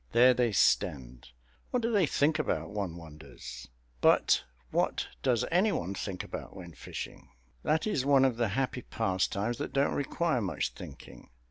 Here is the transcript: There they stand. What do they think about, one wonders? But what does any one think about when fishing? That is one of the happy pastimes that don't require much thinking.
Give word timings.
There 0.13 0.33
they 0.33 0.51
stand. 0.51 1.29
What 1.69 1.83
do 1.83 1.91
they 1.91 2.07
think 2.07 2.39
about, 2.39 2.71
one 2.71 2.95
wonders? 2.97 3.67
But 4.01 4.43
what 4.71 5.07
does 5.21 5.45
any 5.51 5.71
one 5.71 5.93
think 5.93 6.23
about 6.23 6.55
when 6.57 6.73
fishing? 6.73 7.29
That 7.61 7.85
is 7.85 8.03
one 8.03 8.25
of 8.25 8.37
the 8.37 8.47
happy 8.47 8.81
pastimes 8.81 9.59
that 9.59 9.73
don't 9.73 9.93
require 9.93 10.41
much 10.41 10.69
thinking. 10.73 11.29